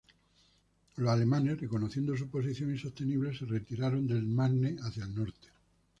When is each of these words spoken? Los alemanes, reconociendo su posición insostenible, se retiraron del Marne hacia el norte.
Los 0.95 1.09
alemanes, 1.11 1.59
reconociendo 1.61 2.17
su 2.17 2.27
posición 2.27 2.71
insostenible, 2.71 3.37
se 3.37 3.45
retiraron 3.45 4.07
del 4.07 4.25
Marne 4.25 4.77
hacia 4.81 5.03
el 5.03 5.13
norte. 5.13 5.49